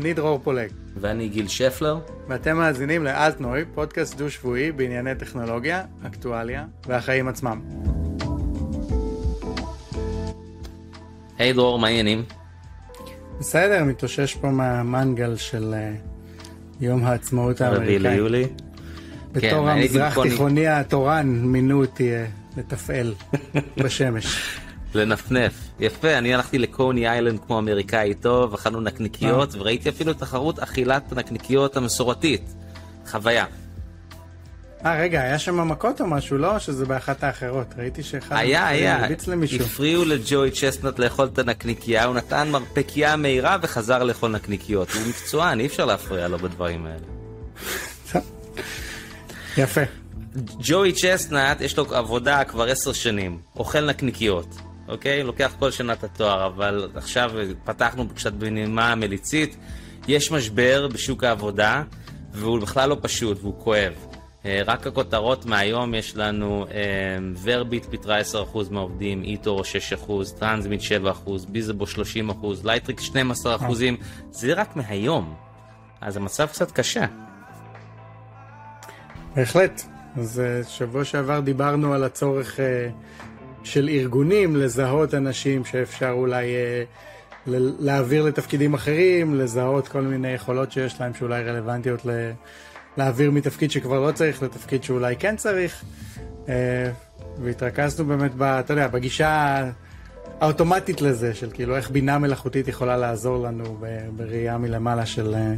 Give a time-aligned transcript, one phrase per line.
[0.00, 0.70] אני דרור פולג.
[0.96, 1.98] ואני גיל שפלר.
[2.28, 7.60] ואתם מאזינים לאלטנוי, פודקאסט דו-שבועי בענייני טכנולוגיה, אקטואליה והחיים עצמם.
[11.38, 12.24] היי hey, דרור, מה העניינים?
[13.38, 17.96] בסדר, מתאושש פה מהמנגל של uh, יום העצמאות האמריקאי.
[17.96, 18.46] רביעי ליולי.
[19.32, 23.14] בתור כן, המזרח תיכוני התורן מינו אותי uh, לתפעל
[23.84, 24.59] בשמש.
[24.94, 25.52] לנפנף.
[25.80, 31.76] יפה, אני הלכתי לקוני איילנד כמו אמריקאי טוב, אכלנו נקניקיות, וראיתי אפילו תחרות אכילת הנקניקיות
[31.76, 32.54] המסורתית.
[33.10, 33.44] חוויה.
[34.84, 36.58] אה, רגע, היה שם מכות או משהו, לא?
[36.58, 37.66] שזה באחת האחרות.
[37.78, 38.36] ראיתי שאחד...
[38.36, 39.06] היה, היה.
[39.60, 44.90] הפריעו לג'וי צ'סנט לאכול את הנקניקייה, הוא נתן מרפקייה מהירה וחזר לאכול נקניקיות.
[44.90, 47.04] הוא מקצוען, אי אפשר להפריע לו בדברים האלה.
[49.56, 49.80] יפה.
[50.60, 54.69] ג'וי צ'סנט, יש לו עבודה כבר עשר שנים, אוכל נקניקיות.
[54.90, 55.22] אוקיי?
[55.22, 57.32] לוקח כל שנה את התואר, אבל עכשיו
[57.64, 59.56] פתחנו קצת בנימה מליצית.
[60.08, 61.82] יש משבר בשוק העבודה,
[62.32, 63.92] והוא בכלל לא פשוט, והוא כואב.
[64.44, 66.66] אה, רק הכותרות מהיום יש לנו
[67.42, 68.24] Verbit פיטרה 10%
[68.70, 71.88] מהעובדים, eToro 6%, Transmit 7%, Bizzabo 30%,
[72.64, 73.04] Lightricks 12%,
[74.30, 75.34] זה רק מהיום.
[76.00, 77.06] אז המצב קצת קשה.
[79.36, 79.82] בהחלט.
[80.16, 82.88] אז אה, שבוע שעבר דיברנו על הצורך אה,
[83.64, 86.82] של ארגונים לזהות אנשים שאפשר אולי אה,
[87.78, 92.30] להעביר לתפקידים אחרים, לזהות כל מיני יכולות שיש להם שאולי רלוונטיות ל...
[92.96, 95.84] להעביר מתפקיד שכבר לא צריך לתפקיד שאולי כן צריך.
[96.48, 96.90] אה,
[97.42, 99.64] והתרכזנו באמת, ב, אתה יודע, בגישה
[100.40, 103.80] האוטומטית לזה, של כאילו איך בינה מלאכותית יכולה לעזור לנו
[104.16, 105.54] בראייה מלמעלה של, אה,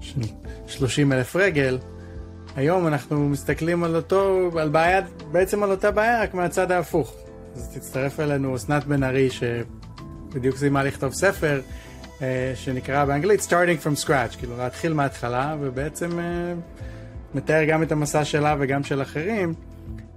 [0.00, 0.20] של
[0.68, 1.78] 30 אלף רגל.
[2.56, 5.00] היום אנחנו מסתכלים על אותו, על בעיה,
[5.32, 7.14] בעצם על אותה בעיה, רק מהצד ההפוך.
[7.56, 11.60] אז תצטרף אלינו אסנת בן ארי, שבדיוק סיימה לכתוב ספר,
[12.22, 16.24] אה, שנקרא באנגלית Starting from Scratch, כאילו להתחיל מההתחלה, ובעצם אה,
[17.34, 19.54] מתאר גם את המסע שלה וגם של אחרים,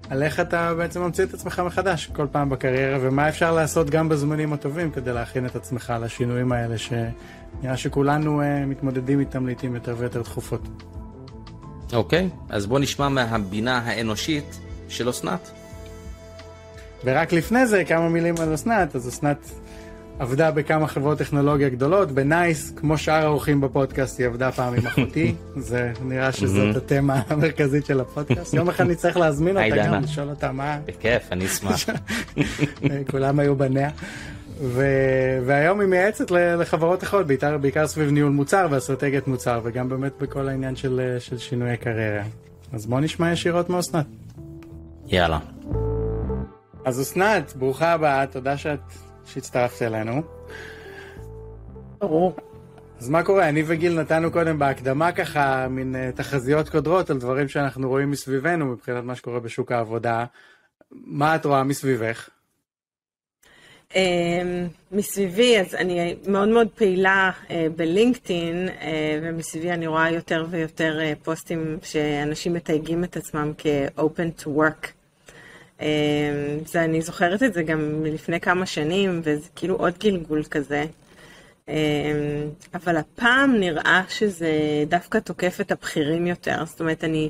[0.10, 4.10] על איך אתה בעצם ממציא את עצמך מחדש כל פעם בקריירה, ומה אפשר לעשות גם
[4.10, 9.96] בזמנים הטובים כדי להכין את עצמך לשינויים האלה, שנראה שכולנו אה, מתמודדים איתם לעיתים יותר
[9.98, 10.62] ויותר תכופות.
[11.94, 15.52] אוקיי, אז בוא נשמע מהבינה האנושית של אסנת.
[17.06, 19.38] ורק לפני זה כמה מילים על אסנת, אז אסנת
[20.20, 25.36] עבדה בכמה חברות טכנולוגיה גדולות, בנייס, כמו שאר האורחים בפודקאסט, היא עבדה פעם עם אחותי,
[25.58, 28.54] זה נראה שזאת התמה המרכזית של הפודקאסט.
[28.54, 30.80] יום אחד נצטרך להזמין אותה גם, לשאול אותה מה...
[30.86, 31.86] בכיף, אני אשמח.
[33.12, 33.90] כולם היו בניה.
[34.62, 34.84] ו...
[35.46, 40.48] והיום היא מייעצת לחברות אחרות, בעיקר, בעיקר סביב ניהול מוצר ואסטרטגיית מוצר, וגם באמת בכל
[40.48, 42.24] העניין של, של שינויי קריירה.
[42.74, 44.06] אז בוא נשמע ישירות מאסנת.
[45.08, 45.40] יאללה.
[46.86, 48.80] אז אסנת, ברוכה הבאה, תודה שאת,
[49.26, 50.22] שהצטרפת אלינו.
[52.00, 52.36] ברור.
[53.00, 53.50] אז מה קורה?
[53.50, 58.66] אני וגיל נתנו קודם בהקדמה ככה מין uh, תחזיות קודרות על דברים שאנחנו רואים מסביבנו
[58.66, 60.26] מבחינת מה שקורה בשוק העבודה.
[60.92, 62.30] מה את רואה מסביבך?
[63.96, 71.00] אמ, מסביבי, אז אני מאוד מאוד פעילה אה, בלינקדאין, אה, ומסביבי אני רואה יותר ויותר
[71.02, 74.88] אה, פוסטים שאנשים מתייגים את עצמם כ-open to work.
[75.82, 75.86] אמ,
[76.66, 80.86] זה, אני זוכרת את זה גם מלפני כמה שנים, וזה כאילו עוד גלגול כזה.
[81.68, 81.74] אמ,
[82.74, 84.50] אבל הפעם נראה שזה
[84.88, 86.66] דווקא תוקף את הבכירים יותר.
[86.66, 87.30] זאת אומרת, אני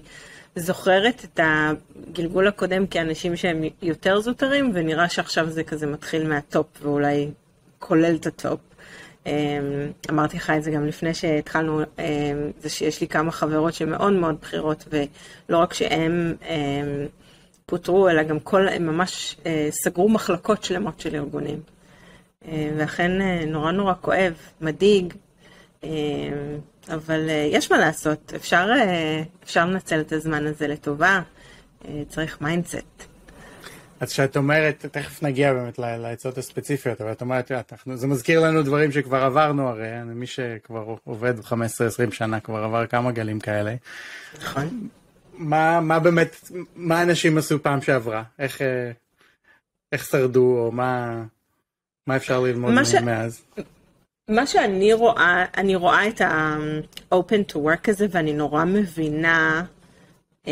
[0.55, 6.67] זוכרת את הגלגול הקודם כאנשים שהם יותר זוטרים, ונראה שעכשיו זה כזה מתחיל מה top,
[6.81, 7.31] ואולי
[7.79, 8.59] כולל את ה top.
[9.25, 9.31] אמ,
[10.09, 12.05] אמרתי לך את זה גם לפני שהתחלנו, אמ,
[12.59, 17.05] זה שיש לי כמה חברות שמאוד מאוד בכירות, ולא רק שהן אמ,
[17.65, 21.59] פוטרו, אלא גם כל, הם ממש אה, סגרו מחלקות שלמות של ארגונים.
[22.77, 25.13] ואכן אה, נורא נורא כואב, מדאיג.
[26.89, 31.21] אבל אה, יש מה לעשות, אפשר, אה, אפשר לנצל את הזמן הזה לטובה,
[31.81, 33.09] אה, צריך mindset.
[33.99, 38.63] אז כשאת אומרת, תכף נגיע באמת לעצות הספציפיות, אבל את אומרת, אנחנו, זה מזכיר לנו
[38.63, 41.51] דברים שכבר עברנו הרי, מי שכבר עובד 15-20
[42.11, 43.75] שנה כבר עבר כמה גלים כאלה.
[44.41, 44.87] נכון.
[45.33, 48.23] מה, מה באמת, מה אנשים עשו פעם שעברה?
[48.39, 48.61] איך,
[49.91, 51.23] איך שרדו, או מה,
[52.07, 52.95] מה אפשר ללמוד ש...
[52.95, 53.41] מאז?
[54.29, 59.63] מה שאני רואה, אני רואה את ה-open to work הזה ואני נורא מבינה
[60.45, 60.47] um,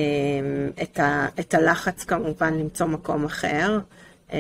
[0.82, 3.80] את, ה, את הלחץ כמובן למצוא מקום אחר.
[4.30, 4.34] Uh,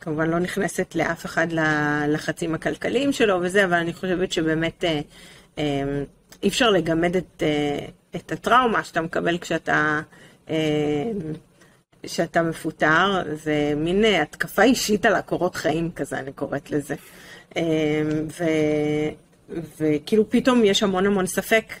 [0.00, 5.60] כמובן לא נכנסת לאף אחד ללחצים הכלכליים שלו וזה, אבל אני חושבת שבאמת uh, um,
[6.42, 10.00] אי אפשר לגמד את, uh, את הטראומה שאתה מקבל כשאתה...
[10.46, 10.50] uh,
[12.06, 16.94] שאתה מפוטר, זה מין התקפה אישית על הקורות חיים כזה, אני קוראת לזה.
[17.56, 17.62] אמ,
[18.38, 18.44] ו...
[19.80, 21.74] וכאילו פתאום יש המון המון ספק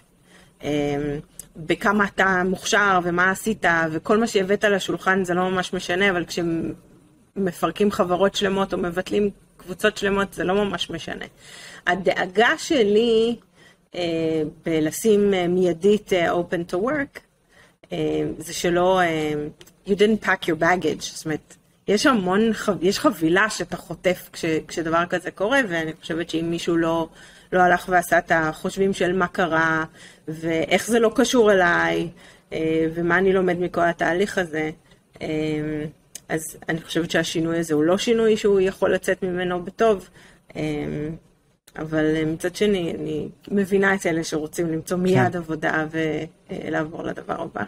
[1.56, 7.90] בכמה אתה מוכשר ומה עשית, וכל מה שהבאת לשולחן זה לא ממש משנה, אבל כשמפרקים
[7.90, 11.24] חברות שלמות או מבטלים קבוצות שלמות זה לא ממש משנה.
[11.86, 13.36] הדאגה שלי
[13.94, 17.20] אה, בלשים אה, מיידית אה, open to work,
[18.38, 19.00] זה שלא,
[19.86, 21.56] you didn't pack your baggage, זאת אומרת,
[21.88, 22.40] יש המון,
[22.80, 27.08] יש חבילה שאתה חוטף כש, כשדבר כזה קורה, ואני חושבת שאם מישהו לא,
[27.52, 29.84] לא הלך ועשה את החושבים של מה קרה,
[30.28, 32.08] ואיך זה לא קשור אליי,
[32.52, 34.70] אה, ומה אני לומד מכל התהליך הזה,
[35.22, 35.28] אה,
[36.28, 40.08] אז אני חושבת שהשינוי הזה הוא לא שינוי שהוא יכול לצאת ממנו בטוב.
[41.78, 45.38] אבל מצד שני, אני מבינה את אלה שרוצים למצוא מיד כן.
[45.38, 45.86] עבודה
[46.50, 47.64] ולעבור לדבר הבא.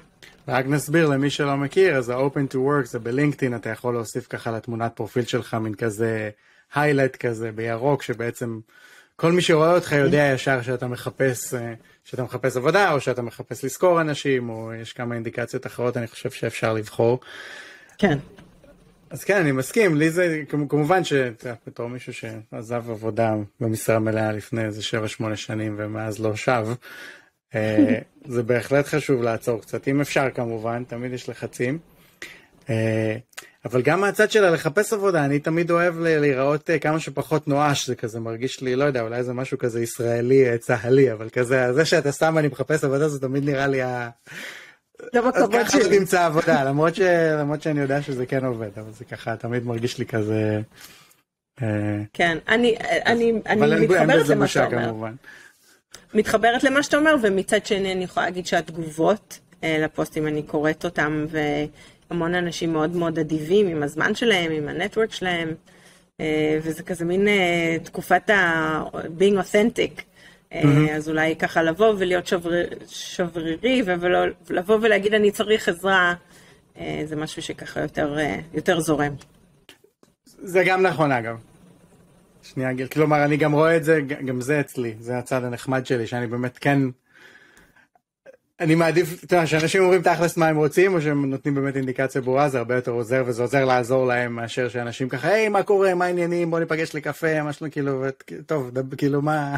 [0.48, 4.50] רק נסביר למי שלא מכיר, אז ה-open to work זה בלינקדאין, אתה יכול להוסיף ככה
[4.50, 6.30] לתמונת פרופיל שלך מין כזה
[6.74, 8.60] highlight כזה בירוק, שבעצם
[9.16, 11.74] כל מי שרואה אותך יודע ישר שאתה מחפש, אה,
[12.04, 16.30] שאתה מחפש עבודה, או שאתה מחפש לשכור אנשים, או יש כמה אינדיקציות אחרות, אני חושב
[16.30, 17.20] שאפשר לבחור.
[17.98, 18.18] כן.
[19.10, 24.80] אז כן, אני מסכים, לי זה, כמובן שבתור מישהו שעזב עבודה במשרה מלאה לפני איזה
[25.20, 26.66] 7-8 שנים ומאז לא שב,
[28.26, 31.78] זה בהחלט חשוב לעצור קצת, אם אפשר כמובן, תמיד יש לחצים.
[32.70, 33.16] אה,
[33.64, 37.94] אבל גם מהצד שלה לחפש עבודה, אני תמיד אוהב להיראות אה, כמה שפחות נואש, זה
[37.94, 42.12] כזה מרגיש לי, לא יודע, אולי זה משהו כזה ישראלי, צהלי, אבל כזה, זה שאתה
[42.12, 44.10] סתם אני מחפש עבודה, זה תמיד נראה לי ה...
[45.12, 45.80] זה בכבוד שלי.
[45.80, 47.00] ככה תמצא עבודה, למרות, ש...
[47.40, 50.60] למרות שאני יודע שזה כן עובד, אבל זה ככה תמיד מרגיש לי כזה...
[52.12, 52.76] כן, אני,
[53.06, 55.10] אני, אני מתחברת למה שאתה אומר.
[56.14, 61.26] מתחברת למה שאתה אומר, ומצד שני אני יכולה להגיד שהתגובות אה, לפוסטים, אני קוראת אותם,
[62.10, 65.54] והמון אנשים מאוד מאוד אדיבים עם הזמן שלהם, עם הנטוורק שלהם,
[66.20, 70.00] אה, וזה כזה מין אה, תקופת ה-being authentic.
[70.52, 70.90] Mm-hmm.
[70.92, 72.50] אז אולי ככה לבוא ולהיות שבר...
[72.88, 73.82] שברירי,
[74.46, 76.14] ולבוא ולהגיד אני צריך עזרה,
[77.04, 78.18] זה משהו שככה יותר,
[78.54, 79.12] יותר זורם.
[80.26, 81.53] זה גם נכון אגב.
[82.44, 86.06] שנייה גיל, כלומר אני גם רואה את זה, גם זה אצלי, זה הצד הנחמד שלי,
[86.06, 86.78] שאני באמת כן,
[88.60, 92.20] אני מעדיף, אתה יודע, שאנשים אומרים תכלס מה הם רוצים, או שהם נותנים באמת אינדיקציה
[92.20, 95.94] ברורה, זה הרבה יותר עוזר, וזה עוזר לעזור להם, מאשר שאנשים ככה, היי, מה קורה,
[95.94, 98.04] מה העניינים, בוא ניפגש לקפה, משהו כאילו,
[98.46, 99.56] טוב, דב, כאילו, מה,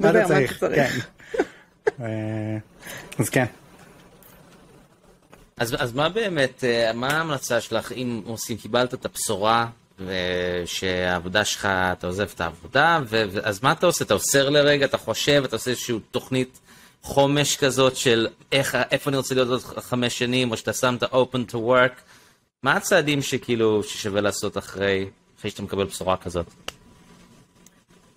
[0.00, 0.88] מה אתה צריך, כן.
[2.00, 2.58] אה,
[3.18, 3.44] אז כן.
[5.56, 9.66] אז, אז מה באמת, אה, מה ההמלצה שלך אם עושים, קיבלת את הבשורה
[10.06, 13.24] ושהעבודה שלך, אתה עוזב את העבודה, ו...
[13.42, 14.04] אז מה אתה עושה?
[14.04, 16.60] אתה עוצר לרגע, אתה חושב, אתה עושה איזושהי תוכנית
[17.02, 21.02] חומש כזאת של איך, איפה אני רוצה להיות עוד חמש שנים, או שאתה שם את
[21.02, 22.00] ה-open to work.
[22.62, 25.06] מה הצעדים שכאילו, ששווה לעשות אחרי,
[25.38, 26.46] אחרי שאתה מקבל בשורה כזאת?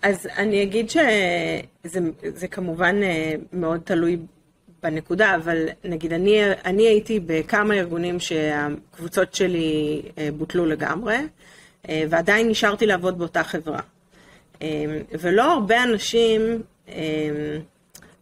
[0.02, 4.18] אז אני אגיד שזה זה כמובן אה, מאוד תלוי
[4.82, 11.16] בנקודה, אבל נגיד אני, אני הייתי בכמה ארגונים שהקבוצות שלי אה, בוטלו לגמרי.
[11.88, 13.80] אה, ועדיין נשארתי לעבוד באותה חברה.
[14.62, 14.84] אה,
[15.20, 16.94] ולא הרבה אנשים אה,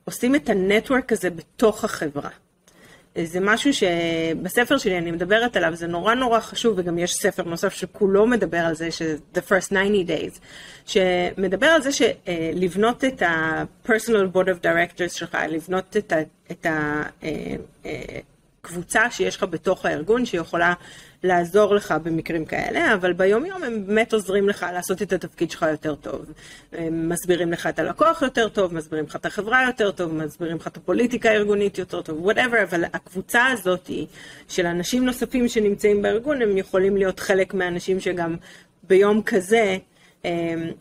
[0.04, 2.30] עושים את הנטוורק הזה בתוך החברה.
[3.24, 7.72] זה משהו שבספר שלי אני מדברת עליו, זה נורא נורא חשוב, וגם יש ספר נוסף
[7.72, 9.02] שכולו מדבר על זה, ש-
[9.34, 10.38] The First 90 Days,
[10.86, 16.66] שמדבר על זה שלבנות את ה-Personal Board of Directors שלך, לבנות את, ה- את
[18.66, 20.74] הקבוצה שיש לך בתוך הארגון, שיכולה
[21.22, 25.66] לעזור לך במקרים כאלה, אבל ביום יום הם באמת עוזרים לך לעשות את התפקיד שלך
[25.70, 26.32] יותר טוב.
[26.72, 30.66] הם מסבירים לך את הלקוח יותר טוב, מסבירים לך את החברה יותר טוב, מסבירים לך
[30.66, 33.90] את הפוליטיקה הארגונית יותר טוב, whatever, אבל הקבוצה הזאת
[34.48, 38.36] של אנשים נוספים שנמצאים בארגון, הם יכולים להיות חלק מהאנשים שגם
[38.82, 39.76] ביום כזה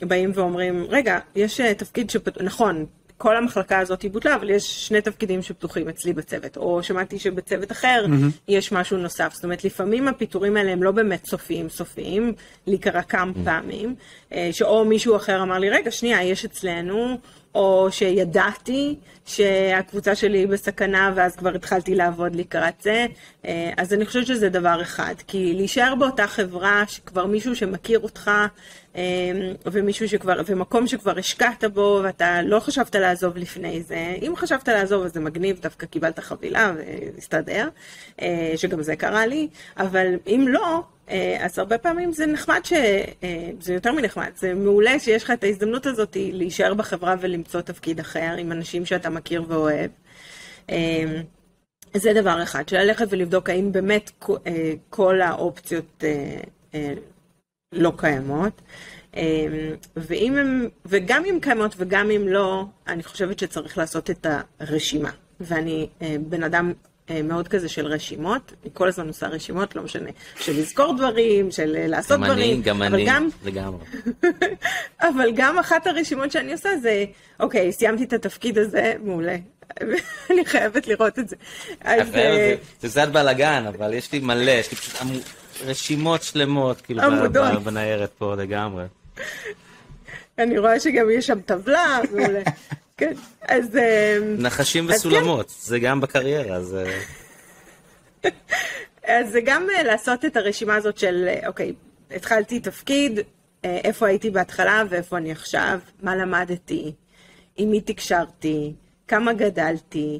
[0.01, 2.41] באים ואומרים, רגע, יש תפקיד שפ...
[2.41, 2.85] נכון,
[3.21, 7.71] כל המחלקה הזאת היא בוטלה, אבל יש שני תפקידים שפתוחים אצלי בצוות, או שמעתי שבצוות
[7.71, 8.37] אחר mm-hmm.
[8.47, 9.33] יש משהו נוסף.
[9.33, 12.33] זאת אומרת, לפעמים הפיטורים האלה הם לא באמת סופיים סופיים,
[12.67, 13.45] לי קרה כמה mm-hmm.
[13.45, 13.95] פעמים,
[14.33, 17.17] אה, שאו מישהו אחר אמר לי, רגע, שנייה, יש אצלנו,
[17.55, 23.05] או שידעתי שהקבוצה שלי בסכנה ואז כבר התחלתי לעבוד לקראת זה.
[23.45, 28.31] אה, אז אני חושבת שזה דבר אחד, כי להישאר באותה חברה שכבר מישהו שמכיר אותך
[28.95, 29.01] אה,
[29.65, 35.05] ומישהו שכבר, ומקום שכבר השקעת בו ואתה לא חשבת לעזוב לפני זה, אם חשבת לעזוב
[35.05, 37.69] אז זה מגניב, דווקא קיבלת חבילה והסתדר,
[38.21, 40.83] אה, שגם זה קרה לי, אבל אם לא,
[41.39, 42.73] אז הרבה פעמים זה נחמד, ש...
[42.73, 47.99] אה, זה יותר מנחמד, זה מעולה שיש לך את ההזדמנות הזאת להישאר בחברה ולמצוא תפקיד
[47.99, 49.91] אחר עם אנשים שאתה מכיר ואוהב.
[50.69, 51.21] אה,
[51.93, 54.11] זה דבר אחד, של ללכת ולבדוק האם באמת
[54.89, 56.03] כל האופציות
[57.73, 58.61] לא קיימות.
[59.95, 64.27] ואם הם, וגם אם קיימות וגם אם לא, אני חושבת שצריך לעשות את
[64.59, 65.11] הרשימה.
[65.39, 65.89] ואני
[66.29, 66.73] בן אדם
[67.23, 71.87] מאוד כזה של רשימות, אני כל הזמן עושה רשימות, לא משנה, של לזכור דברים, של
[71.87, 72.53] לעשות גם דברים.
[72.55, 73.29] אני, גם אני, גם...
[73.45, 73.85] לגמרי.
[75.09, 77.05] אבל גם אחת הרשימות שאני עושה זה,
[77.39, 79.35] אוקיי, סיימתי את התפקיד הזה, מעולה.
[80.31, 81.35] אני חייבת לראות את זה.
[81.81, 82.07] אז,
[82.81, 85.01] זה קצת בלאגן, אבל יש לי מלא, יש לי פשוט
[85.65, 87.01] רשימות שלמות, כאילו,
[87.63, 88.83] בניירת פה לגמרי.
[90.37, 92.41] אני רואה שגם יש שם טבלה, מעולה.
[93.01, 93.77] כן, אז...
[94.37, 95.61] נחשים וסולמות, אז כן.
[95.61, 96.77] זה גם בקריירה, אז...
[99.03, 101.73] אז זה גם לעשות את הרשימה הזאת של, אוקיי,
[102.11, 103.19] התחלתי תפקיד,
[103.63, 106.91] איפה הייתי בהתחלה ואיפה אני עכשיו, מה למדתי,
[107.57, 108.73] עם מי תקשרתי,
[109.07, 110.19] כמה גדלתי,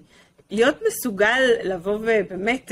[0.49, 2.71] להיות מסוגל לבוא ובאמת,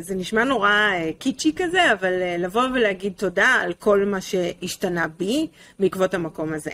[0.00, 5.46] זה נשמע נורא קיצ'י כזה, אבל לבוא ולהגיד תודה על כל מה שהשתנה בי
[5.78, 6.70] בעקבות המקום הזה.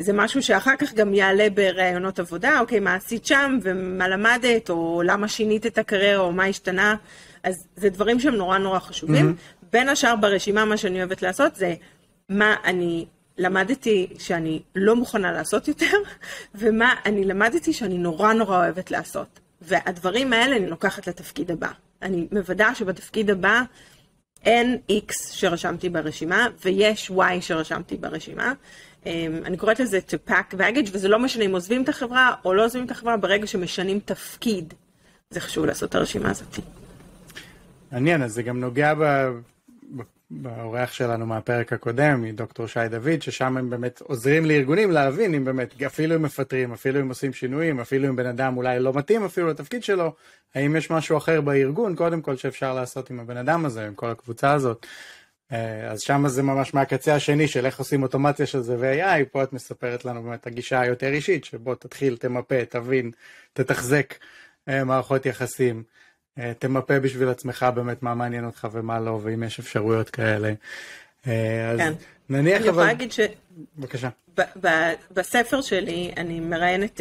[0.00, 5.02] זה משהו שאחר כך גם יעלה בראיונות עבודה, אוקיי, מה עשית שם ומה למדת, או
[5.04, 6.96] למה שינית את הקריירה, או מה השתנה,
[7.42, 9.30] אז זה דברים שהם נורא נורא חשובים.
[9.30, 9.66] Mm-hmm.
[9.72, 11.74] בין השאר ברשימה, מה שאני אוהבת לעשות זה
[12.28, 13.06] מה אני
[13.38, 15.96] למדתי שאני לא מוכנה לעשות יותר,
[16.54, 19.40] ומה אני למדתי שאני נורא נורא אוהבת לעשות.
[19.60, 21.68] והדברים האלה אני לוקחת לתפקיד הבא.
[22.02, 23.62] אני מוודא שבתפקיד הבא
[24.44, 28.52] אין X שרשמתי ברשימה, ויש Y שרשמתי ברשימה.
[29.44, 32.64] אני קוראת לזה to pack baggage, וזה לא משנה אם עוזבים את החברה או לא
[32.64, 34.74] עוזבים את החברה, ברגע שמשנים תפקיד,
[35.30, 36.58] זה חשוב לעשות את הרשימה הזאת.
[37.92, 39.30] מעניין, אז זה גם נוגע ב...
[40.34, 45.82] באורח שלנו מהפרק הקודם, מדוקטור שי דוד, ששם הם באמת עוזרים לארגונים להבין אם באמת,
[45.82, 49.48] אפילו אם מפטרים, אפילו אם עושים שינויים, אפילו אם בן אדם אולי לא מתאים אפילו
[49.48, 50.14] לתפקיד שלו,
[50.54, 54.10] האם יש משהו אחר בארגון, קודם כל, שאפשר לעשות עם הבן אדם הזה, עם כל
[54.10, 54.86] הקבוצה הזאת.
[55.52, 59.42] אה, אז שם זה ממש מהקצה השני של איך עושים אוטומציה של זה ו-AI, פה
[59.42, 63.10] את מספרת לנו באמת הגישה היותר אישית, שבוא תתחיל, תמפה, תבין,
[63.52, 64.14] תתחזק
[64.68, 65.82] אה, מערכות יחסים.
[66.38, 70.52] אה, תמפה בשביל עצמך באמת מה מעניין אותך ומה לא, ואם יש אפשרויות כאלה.
[71.24, 71.30] אז
[71.78, 71.92] כן.
[72.28, 72.68] נניח אני אבל...
[72.68, 73.20] אני יכולה להגיד ש...
[73.76, 74.08] בבקשה.
[75.10, 77.00] בספר שלי אני מראיינת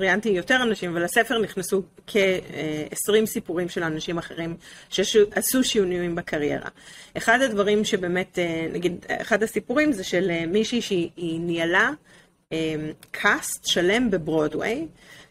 [0.00, 4.56] ראיינתי יותר אנשים, ולספר נכנסו כ-20 סיפורים של אנשים אחרים
[4.88, 6.68] שעשו שינויים בקריירה.
[7.16, 8.38] אחד הדברים שבאמת,
[8.72, 11.90] נגיד, אחד הסיפורים זה של מישהי שהיא ניהלה
[13.10, 14.86] קאסט שלם בברודוויי.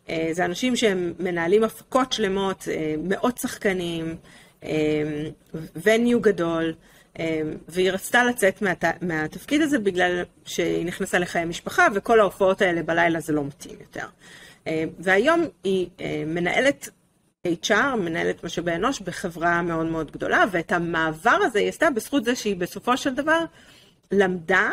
[0.10, 4.16] אה, זה אנשים שהם מנהלים הפקות שלמות, אה, מאות שחקנים,
[5.76, 6.74] וניו אה, גדול,
[7.68, 8.84] והיא רצתה לצאת מהת...
[9.02, 14.06] מהתפקיד הזה בגלל שהיא נכנסה לחיי משפחה, וכל ההופעות האלה בלילה זה לא מתאים יותר.
[15.00, 15.90] והיום היא
[16.26, 16.90] מנהלת
[17.66, 22.36] HR, מנהלת משאבי אנוש בחברה מאוד מאוד גדולה, ואת המעבר הזה היא עשתה בזכות זה
[22.36, 23.40] שהיא בסופו של דבר
[24.12, 24.70] למדה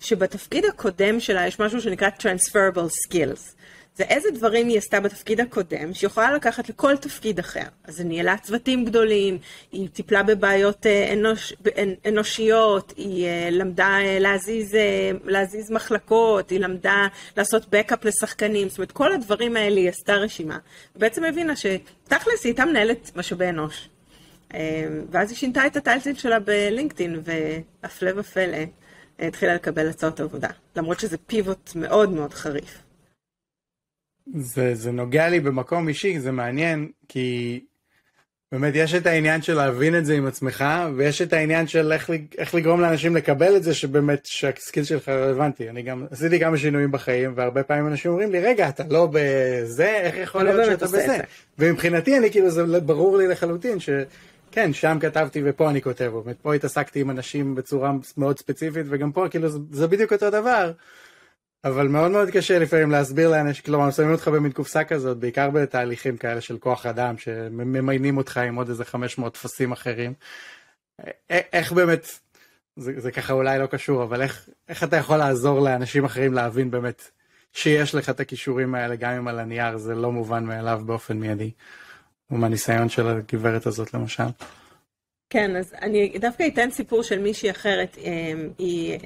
[0.00, 3.54] שבתפקיד הקודם שלה יש משהו שנקרא Transferable Skills.
[3.96, 7.62] זה איזה דברים היא עשתה בתפקיד הקודם, שהיא יכולה לקחת לכל תפקיד אחר.
[7.84, 9.38] אז היא ניהלה צוותים גדולים,
[9.72, 11.52] היא טיפלה בבעיות אה, אנוש,
[12.08, 14.76] אנושיות, היא אה, למדה אה, להזיז,
[15.24, 17.06] להזיז מחלקות, היא למדה
[17.36, 20.58] לעשות בקאפ לשחקנים, זאת אומרת, כל הדברים האלה היא עשתה רשימה.
[20.96, 23.88] ובעצם הבינה שתכלס היא הייתה מנהלת משאבי אנוש.
[25.10, 27.22] ואז היא שינתה את הטיילטים שלה בלינקדאין,
[27.82, 28.58] והפלא ופלא,
[29.18, 30.48] התחילה לקבל הצעות עבודה.
[30.76, 32.89] למרות שזה פיבוט מאוד מאוד חריף.
[34.34, 37.60] זה, זה נוגע לי במקום אישי, זה מעניין, כי
[38.52, 40.64] באמת יש את העניין של להבין את זה עם עצמך,
[40.96, 45.70] ויש את העניין של איך, איך לגרום לאנשים לקבל את זה, שבאמת, שהסקיל שלך רלוונטי.
[45.70, 49.88] אני גם עשיתי כמה שינויים בחיים, והרבה פעמים אנשים אומרים לי, רגע, אתה לא בזה,
[49.88, 51.18] איך יכול לא להיות שאתה בזה?
[51.58, 53.90] ומבחינתי, אני כאילו, זה ברור לי לחלוטין, ש...
[54.52, 59.12] כן, שם כתבתי ופה אני כותב, באמת, פה התעסקתי עם אנשים בצורה מאוד ספציפית, וגם
[59.12, 60.72] פה, כאילו, זה, זה בדיוק אותו דבר.
[61.64, 66.16] אבל מאוד מאוד קשה לפעמים להסביר לאנשים, כלומר שמים אותך במין קופסה כזאת, בעיקר בתהליכים
[66.16, 70.12] כאלה של כוח אדם, שממיינים אותך עם עוד איזה 500 טפסים אחרים.
[71.30, 72.06] איך באמת,
[72.76, 76.70] זה, זה ככה אולי לא קשור, אבל איך, איך אתה יכול לעזור לאנשים אחרים להבין
[76.70, 77.10] באמת
[77.52, 81.50] שיש לך את הכישורים האלה, גם אם על הנייר זה לא מובן מאליו באופן מיידי,
[82.30, 84.28] ומהניסיון של הגברת הזאת למשל.
[85.30, 87.96] כן, אז אני דווקא אתן סיפור של מישהי אחרת,
[88.58, 88.98] היא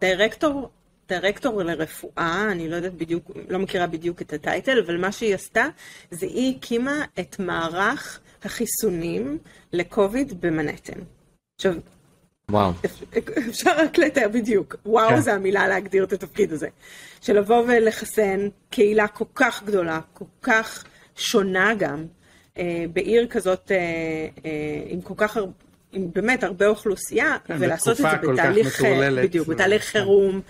[0.00, 0.70] דירקטור
[1.08, 5.66] דירקטור לרפואה, אני לא יודעת בדיוק, לא מכירה בדיוק את הטייטל, אבל מה שהיא עשתה,
[6.10, 9.38] זה היא הקימה את מערך החיסונים
[9.72, 11.00] לקוביד במנהטן.
[11.56, 11.74] עכשיו,
[12.50, 12.72] וואו.
[13.48, 15.20] אפשר רק לתאר בדיוק, וואו כן.
[15.20, 16.68] זה המילה להגדיר את התפקיד הזה.
[17.20, 20.84] של לבוא ולחסן קהילה כל כך גדולה, כל כך
[21.16, 22.04] שונה גם,
[22.58, 23.76] אה, בעיר כזאת, אה,
[24.44, 25.52] אה, עם כל כך הרבה...
[25.92, 28.84] עם באמת הרבה אוכלוסייה, כן, ולעשות את זה בתהליך.
[29.22, 29.98] בדיוק, בתהליך כן.
[29.98, 30.40] חירום,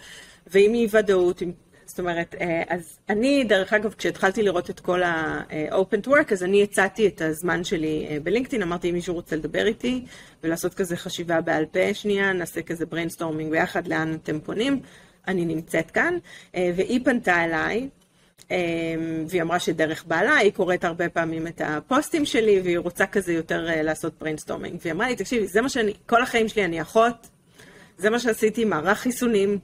[0.46, 1.52] ועם אי ודאות, עם-
[1.86, 6.42] זאת אומרת, אה, אז אני, דרך אגב, כשהתחלתי לראות את כל ה-open to work, אז
[6.44, 10.04] אני הצעתי את הזמן שלי אה, בלינקדאין, אמרתי, אם מישהו רוצה לדבר איתי,
[10.44, 14.80] ולעשות כזה חשיבה בעל פה שנייה, נעשה כזה brainstorming ביחד, לאן אתם פונים,
[15.28, 16.14] אני נמצאת כאן,
[16.54, 17.88] אה, והיא פנתה אליי,
[19.28, 23.66] והיא אמרה שדרך בעלה, היא קוראת הרבה פעמים את הפוסטים שלי, והיא רוצה כזה יותר
[23.82, 27.28] לעשות brainstorming, והיא אמרה לי, תקשיבי, זה מה שאני, כל החיים שלי אני אחות,
[27.98, 29.58] זה מה שעשיתי, מערך חיסונים,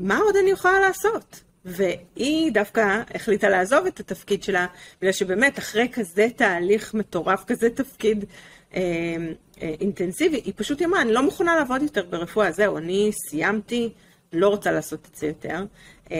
[0.00, 1.40] מה עוד אני יכולה לעשות?
[1.64, 4.66] והיא דווקא החליטה לעזוב את התפקיד שלה,
[5.00, 8.24] בגלל שבאמת אחרי כזה תהליך מטורף, כזה תפקיד
[8.74, 8.80] אה,
[9.62, 13.92] אה, אינטנסיבי, היא פשוט אמרה, אני לא מוכנה לעבוד יותר ברפואה, זהו, אני סיימתי,
[14.32, 15.64] לא רוצה לעשות את זה יותר.
[16.12, 16.16] אה,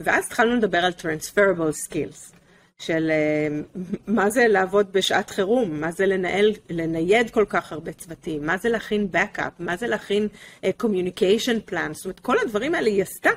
[0.00, 2.41] ואז התחלנו לדבר על transferable skills.
[2.82, 3.60] של אה,
[4.06, 8.68] מה זה לעבוד בשעת חירום, מה זה לנהל, לנייד כל כך הרבה צוותים, מה זה
[8.68, 10.28] להכין backup, מה זה להכין
[10.62, 13.30] uh, communication plan, זאת אומרת, כל הדברים האלה היא עשתה,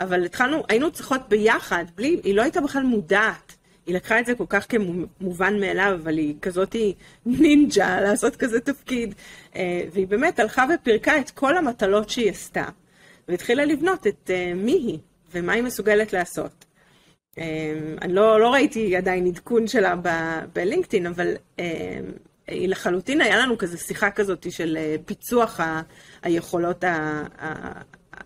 [0.00, 3.52] אבל התחלנו, היינו צריכות ביחד, בלי, היא לא הייתה בכלל מודעת.
[3.86, 6.76] היא לקחה את זה כל כך כמובן מאליו, אבל היא כזאת
[7.26, 9.14] נינג'ה לעשות כזה תפקיד.
[9.56, 12.64] אה, והיא באמת הלכה ופירקה את כל המטלות שהיא עשתה,
[13.28, 14.98] והתחילה לבנות את אה, מי היא,
[15.34, 16.64] ומה היא מסוגלת לעשות.
[18.02, 19.94] אני לא, לא ראיתי עדיין עדכון שלה
[20.52, 21.60] בלינקדאין, אבל um,
[22.46, 25.82] היא לחלוטין, היה לנו כזה שיחה כזאת של uh, פיצוח ה-
[26.22, 27.80] היכולות ה- ה-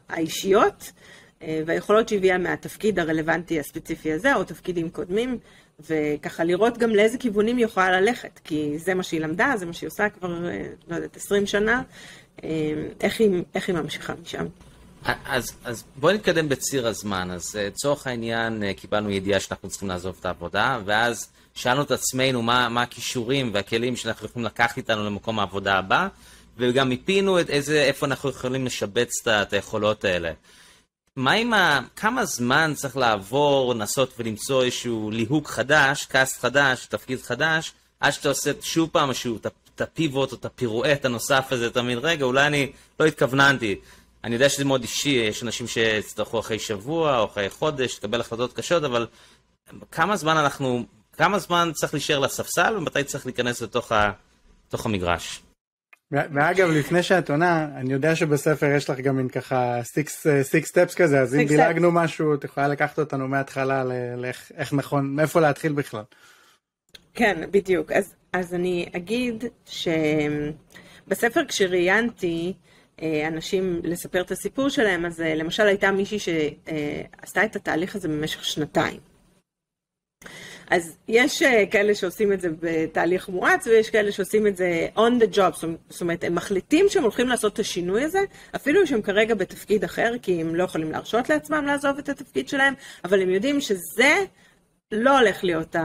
[0.09, 0.93] האישיות,
[1.41, 5.38] uh, והיכולות שהביאה מהתפקיד הרלוונטי הספציפי הזה, או תפקידים קודמים,
[5.91, 9.73] וככה לראות גם לאיזה כיוונים היא יכולה ללכת, כי זה מה שהיא למדה, זה מה
[9.73, 11.83] שהיא עושה כבר, uh, לא יודעת, 20 שנה,
[12.37, 12.43] um,
[13.00, 14.47] איך היא, איך היא ממשיכה משם.
[15.25, 17.31] אז, אז בואי נתקדם בציר הזמן.
[17.31, 22.43] אז לצורך העניין אה, קיבלנו ידיעה שאנחנו צריכים לעזוב את העבודה, ואז שאלנו את עצמנו
[22.43, 26.09] מה, מה הכישורים והכלים שאנחנו יכולים לקחת איתנו למקום העבודה הבא,
[26.57, 30.33] וגם מיפינו את איזה, איפה אנחנו יכולים לשבץ את היכולות האלה.
[31.17, 31.81] מה עם ה...
[31.97, 38.29] כמה זמן צריך לעבור, לנסות ולמצוא איזשהו ליהוק חדש, קאסט חדש, תפקיד חדש, עד שאתה
[38.29, 42.73] עושה שוב פעם איזשהו את הפיבוט או את הפירואט הנוסף הזה, מבין, רגע, אולי אני
[43.01, 43.77] לא התכווננתי.
[44.24, 48.52] אני יודע שזה מאוד אישי, יש אנשים שיצטרכו אחרי שבוע או אחרי חודש לקבל החלטות
[48.52, 49.07] קשות, אבל
[49.90, 54.11] כמה זמן אנחנו, כמה זמן צריך להישאר לספסל ומתי צריך להיכנס לתוך ה,
[54.68, 55.42] לתוך המגרש?
[56.12, 60.94] ואגב, לפני שאת עונה, אני יודע שבספר יש לך גם מין ככה six six steps
[60.94, 63.85] כזה, אז אם דילגנו משהו, את יכולה לקחת אותנו מההתחלה
[64.16, 66.02] לאיך איך נכון, מאיפה להתחיל בכלל.
[67.14, 67.92] כן, בדיוק.
[67.92, 69.44] אז, אז אני אגיד
[71.07, 72.67] שבספר כשראיינתי אה,
[73.28, 78.44] אנשים לספר את הסיפור שלהם, אז אה, למשל הייתה מישהי שעשתה את התהליך הזה במשך
[78.44, 79.00] שנתיים.
[80.70, 85.22] אז יש אה, כאלה שעושים את זה בתהליך מואץ, ויש כאלה שעושים את זה on
[85.22, 88.20] the job, זאת אומרת, הם מחליטים שהם הולכים לעשות את השינוי הזה,
[88.56, 92.74] אפילו שהם כרגע בתפקיד אחר, כי הם לא יכולים להרשות לעצמם לעזוב את התפקיד שלהם,
[93.04, 94.14] אבל הם יודעים שזה
[94.92, 95.76] לא הולך להיות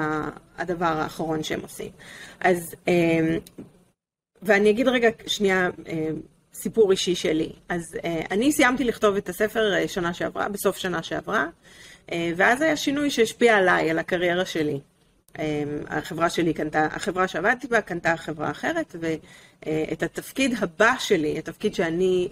[0.58, 1.92] הדבר האחרון שהם עושים.
[2.40, 3.38] אז, אה,
[4.42, 6.10] ואני אגיד רגע שנייה אה,
[6.54, 7.52] סיפור אישי שלי.
[7.70, 11.48] אז אה, אני סיימתי לכתוב את הספר אה, שנה שעברה, בסוף שנה שעברה,
[12.12, 14.80] אה, ואז היה שינוי שהשפיע עליי, על הקריירה שלי.
[15.88, 22.30] החברה שלי קנתה, החברה שעבדתי בה קנתה חברה אחרת, ואת התפקיד הבא שלי, התפקיד שאני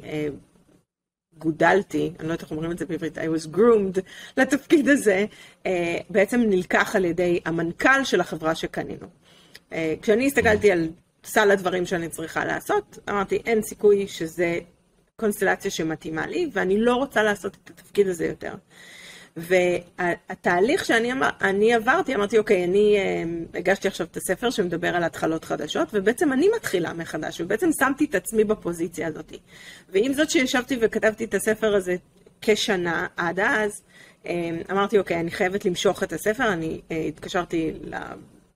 [1.37, 4.01] גודלתי, אני לא יודעת איך אומרים את זה בעברית, I was groomed
[4.37, 5.25] לתפקיד הזה,
[6.09, 9.07] בעצם נלקח על ידי המנכ"ל של החברה שקנינו.
[10.01, 10.89] כשאני הסתכלתי על
[11.23, 14.59] סל הדברים שאני צריכה לעשות, אמרתי, אין סיכוי שזה
[15.15, 18.53] קונסטלציה שמתאימה לי, ואני לא רוצה לעשות את התפקיד הזה יותר.
[19.37, 25.03] והתהליך שאני אמר, אני עברתי, אמרתי, אוקיי, אני אה, הגשתי עכשיו את הספר שמדבר על
[25.03, 29.33] התחלות חדשות, ובעצם אני מתחילה מחדש, ובעצם שמתי את עצמי בפוזיציה הזאת.
[29.89, 31.95] ועם זאת שישבתי וכתבתי את הספר הזה
[32.41, 33.81] כשנה, עד אז,
[34.25, 37.73] אה, אמרתי, אוקיי, אני חייבת למשוך את הספר, אני אה, התקשרתי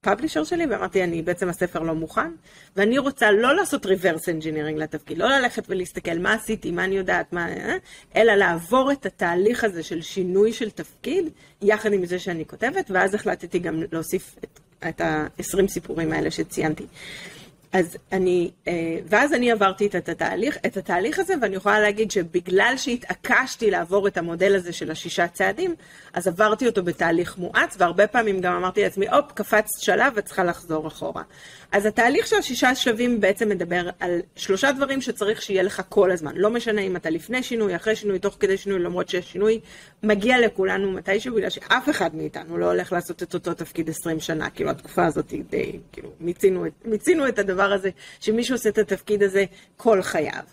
[0.06, 2.32] לפאבלישר שלי ואמרתי, אני בעצם הספר לא מוכן,
[2.76, 7.34] ואני רוצה לא לעשות reverse engineering לתפקיד, לא ללכת ולהסתכל מה עשיתי, מה אני יודעת,
[7.34, 7.48] מה...
[7.50, 7.76] אה,
[8.15, 11.30] אלא לעבור את התהליך הזה של שינוי של תפקיד,
[11.62, 16.86] יחד עם זה שאני כותבת, ואז החלטתי גם להוסיף את, את ה-20 סיפורים האלה שציינתי.
[17.73, 18.73] אז אני, אה,
[19.06, 24.17] ואז אני עברתי את התהליך, את התהליך הזה, ואני יכולה להגיד שבגלל שהתעקשתי לעבור את
[24.17, 25.75] המודל הזה של השישה צעדים,
[26.13, 30.43] אז עברתי אותו בתהליך מואץ, והרבה פעמים גם אמרתי לעצמי, הופ, קפצת שלב ואת צריכה
[30.43, 31.23] לחזור אחורה.
[31.71, 36.32] אז התהליך של השישה שלבים בעצם מדבר על שלושה דברים שצריך שיהיה לך כל הזמן.
[36.36, 39.60] לא משנה אם אתה לפני שינוי, אחרי שינוי, תוך כדי שינוי, למרות ששינוי
[40.04, 44.49] מגיע לכולנו מתישהו, בגלל שאף אחד מאיתנו לא הולך לעשות את אותו תפקיד 20 שנה,
[44.49, 47.55] כאילו התקופה הזאת די, כאילו, מיצינו את, מיצינו את הדבר.
[47.56, 47.89] הדבר הזה,
[48.20, 49.46] שמישהו עושה את התפקיד הזה
[49.78, 50.44] כל חייו.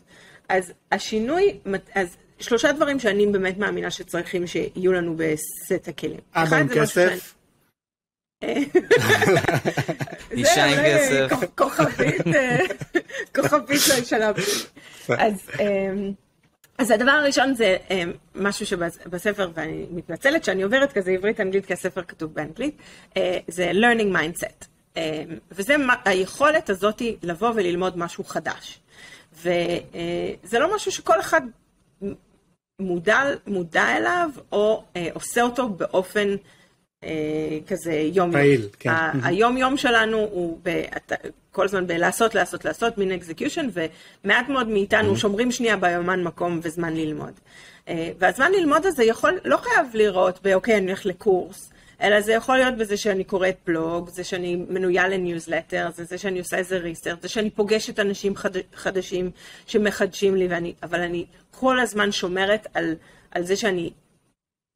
[0.49, 1.59] אז השינוי,
[1.95, 6.21] אז שלושה דברים שאני באמת מאמינה שצריכים שיהיו לנו בסט הכלים.
[6.35, 7.35] אבא עם כסף.
[10.31, 11.31] אישה עם כסף.
[11.55, 12.59] כוכבית, אה,
[13.35, 14.33] כוכבית לא ישנה.
[15.09, 15.35] אז...
[15.61, 16.13] אמ,
[16.79, 22.03] אז הדבר הראשון זה אמ, משהו שבספר, ואני מתנצלת שאני עוברת כזה עברית-אנגלית, כי הספר
[22.03, 22.77] כתוב באנגלית,
[23.17, 24.72] אה, זה learning mindset.
[24.97, 25.03] אמ,
[25.51, 25.75] וזה
[26.05, 28.79] היכולת הזאת לבוא וללמוד משהו חדש.
[29.33, 31.41] וזה לא משהו שכל אחד
[32.81, 36.29] מודע, מודע אליו, או אה, עושה אותו באופן
[37.05, 38.33] אה, כזה יום-יום.
[38.33, 38.91] פעיל, כן.
[39.23, 40.83] היום-יום שלנו הוא ב,
[41.51, 46.95] כל הזמן בלעשות, לעשות, לעשות, מין execution, ומעט מאוד מאיתנו שומרים שנייה ביומן מקום וזמן
[46.95, 47.33] ללמוד.
[47.89, 51.73] אה, והזמן ללמוד הזה יכול, לא חייב להיראות באוקיי, אני הולך לקורס,
[52.03, 56.39] אלא זה יכול להיות בזה שאני קוראת בלוג, זה שאני מנויה לניוזלטר, זה זה שאני
[56.39, 59.31] עושה איזה research, זה שאני פוגשת אנשים חד, חדשים
[59.67, 62.95] שמחדשים לי, ואני, אבל אני כל הזמן שומרת על,
[63.31, 63.91] על זה שאני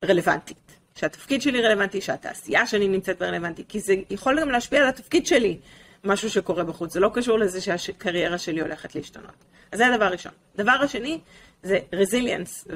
[0.04, 0.56] רלוונטית.
[0.94, 5.58] שהתפקיד שלי רלוונטי, שהתעשייה שאני נמצאת ברלוונטי, כי זה יכול גם להשפיע על התפקיד שלי,
[6.04, 6.92] משהו שקורה בחוץ.
[6.92, 9.44] זה לא קשור לזה שהקריירה שלי הולכת להשתנות.
[9.72, 10.32] אז זה הדבר הראשון.
[10.54, 11.20] הדבר השני
[11.66, 12.68] זה רזיליאנס,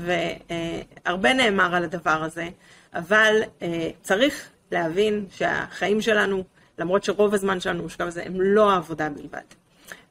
[1.07, 2.48] והרבה נאמר על הדבר הזה,
[2.94, 6.44] אבל אה, צריך להבין שהחיים שלנו,
[6.79, 9.40] למרות שרוב הזמן שלנו מושקע בזה, הם לא העבודה בלבד.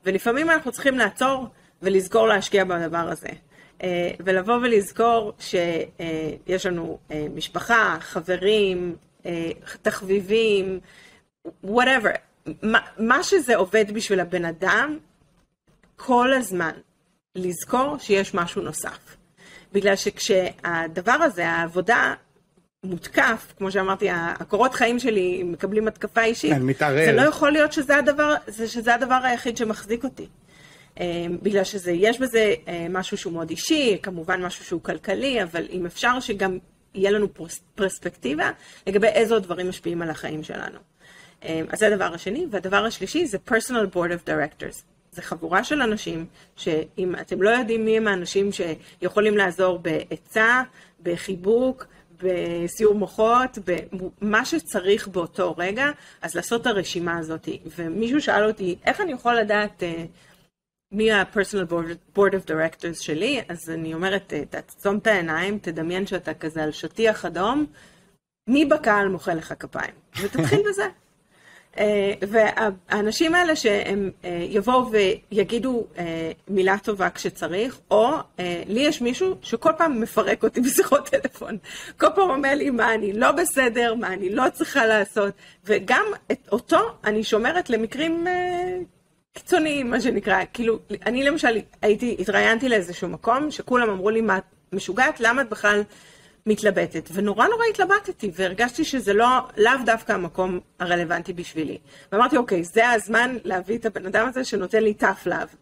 [0.05, 1.47] ולפעמים אנחנו צריכים לעצור
[1.81, 3.29] ולזכור להשקיע בדבר הזה.
[3.83, 8.95] אה, ולבוא ולזכור שיש לנו אה, משפחה, חברים,
[9.81, 10.79] תחביבים,
[11.65, 12.17] whatever,
[12.97, 14.97] מה שזה עובד בשביל הבן אדם,
[15.95, 16.71] כל הזמן
[17.35, 19.15] לזכור שיש משהו נוסף.
[19.73, 22.13] בגלל שכשהדבר הזה, העבודה,
[22.83, 27.05] מותקף, כמו שאמרתי, הקורות חיים שלי מקבלים התקפה אישית, כן, מתערער.
[27.05, 28.35] זה לא יכול להיות שזה הדבר,
[28.67, 30.27] שזה הדבר היחיד שמחזיק אותי.
[30.99, 35.85] אמ, בגלל שיש בזה אה, משהו שהוא מאוד אישי, כמובן משהו שהוא כלכלי, אבל אם
[35.85, 36.57] אפשר שגם
[36.93, 37.27] יהיה לנו
[37.75, 38.51] פרספקטיבה
[38.87, 40.79] לגבי איזה דברים משפיעים על החיים שלנו.
[41.43, 42.45] אמ, אז זה הדבר השני.
[42.51, 44.83] והדבר השלישי זה personal board of directors.
[45.11, 50.61] זה חבורה של אנשים שאם אתם לא יודעים מי הם האנשים שיכולים לעזור בעצה,
[51.03, 51.85] בחיבוק,
[52.23, 53.57] בסיור מוחות,
[54.21, 55.91] במה שצריך באותו רגע,
[56.21, 57.49] אז לעשות את הרשימה הזאת.
[57.77, 60.05] ומישהו שאל אותי, איך אני יכול לדעת אה,
[60.91, 61.71] מי ה-personal
[62.15, 67.25] board of directors שלי, אז אני אומרת, תעצום את העיניים, תדמיין שאתה כזה על שטיח
[67.25, 67.65] אדום,
[68.49, 69.93] מי בקהל מוחא לך כפיים?
[70.21, 70.87] ותתחיל בזה.
[71.77, 74.91] אה, והאנשים האלה שהם אה, יבואו
[75.31, 78.09] ויגידו אה, מילה טובה כשצריך, או
[78.67, 81.57] לי יש מישהו שכל פעם מפרק אותי בשיחות טלפון.
[81.99, 85.33] כל פעם אומר לי מה אני לא בסדר, מה אני לא צריכה לעשות,
[85.65, 86.05] וגם
[86.51, 88.27] אותו אני שומרת למקרים
[89.33, 90.43] קיצוניים, מה שנקרא.
[90.53, 95.19] כאילו, אני למשל הייתי, התראיינתי לאיזשהו מקום, שכולם אמרו לי, מה את משוגעת?
[95.19, 95.81] למה את בכלל
[96.45, 97.09] מתלבטת?
[97.13, 101.77] ונורא נורא התלבטתי, והרגשתי שזה לא, לאו דווקא המקום הרלוונטי בשבילי.
[102.11, 105.55] ואמרתי, אוקיי, זה הזמן להביא את הבן אדם הזה שנותן לי tough love.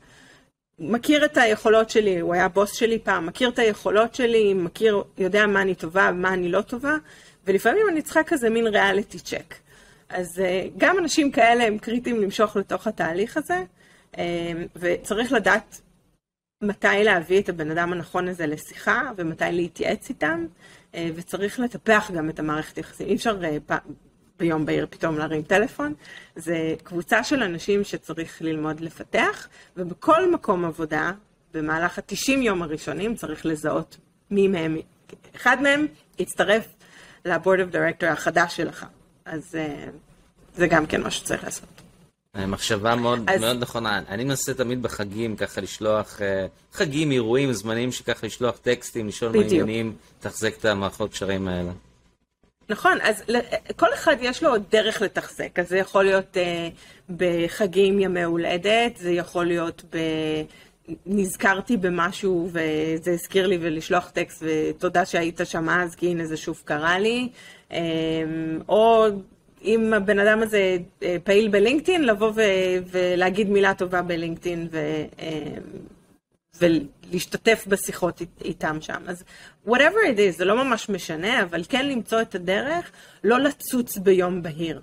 [0.80, 5.48] מכיר את היכולות שלי, הוא היה בוס שלי פעם, מכיר את היכולות שלי, מכיר, יודע
[5.48, 6.96] מה אני טובה ומה אני לא טובה,
[7.46, 9.54] ולפעמים אני צריכה כזה מין ריאליטי צ'ק.
[10.10, 13.63] אז uh, גם אנשים כאלה הם קריטיים למשוך לתוך התהליך הזה,
[14.13, 14.18] uh,
[14.76, 15.82] וצריך לדעת
[16.62, 20.46] מתי להביא את הבן אדם הנכון הזה לשיחה, ומתי להתייעץ איתם,
[20.91, 23.08] uh, וצריך לטפח גם את המערכת היחסים.
[23.08, 23.74] אי אפשר uh, פ...
[24.39, 25.93] ביום בהיר פתאום להרים טלפון.
[26.36, 31.12] זה קבוצה של אנשים שצריך ללמוד לפתח, ובכל מקום עבודה,
[31.54, 33.98] במהלך ה-90 יום הראשונים, צריך לזהות
[34.32, 34.78] מי מהם,
[35.36, 35.88] אחד מהם
[36.20, 36.67] יצטרף
[37.26, 38.86] לבורד אוף דירקטור החדש שלך.
[39.26, 39.89] אז uh,
[40.56, 41.87] זה גם כן מה שצריך לעשות.
[42.38, 43.41] אה, מחשבה מאוד, אז...
[43.41, 44.02] מאוד נכונה.
[44.10, 49.43] אני מנסה תמיד בחגים ככה לשלוח, uh, חגים, אירועים, זמנים שככה לשלוח טקסטים, לשאול מה
[49.43, 51.71] העניינים, לתחזק את המערכות קשרים האלה.
[52.69, 53.23] נכון, אז
[53.76, 59.12] כל אחד יש לו דרך לתחזק, אז זה יכול להיות uh, בחגים, ימי הולדת, זה
[59.12, 59.97] יכול להיות ב...
[61.06, 66.62] נזכרתי במשהו וזה הזכיר לי ולשלוח טקסט ותודה שהיית שם אז כי הנה זה שוב
[66.65, 67.30] קרה לי.
[67.71, 67.78] אמ,
[68.69, 69.08] או
[69.67, 72.41] אם הבן אדם הזה אה, פעיל בלינקדאין, לבוא ו-
[72.91, 75.62] ולהגיד מילה טובה בלינקדאין ו- אמ,
[76.62, 79.01] ולהשתתף בשיחות איתם שם.
[79.08, 79.23] אז
[79.67, 82.91] whatever it is, זה לא ממש משנה, אבל כן למצוא את הדרך,
[83.23, 84.82] לא לצוץ ביום בהיר.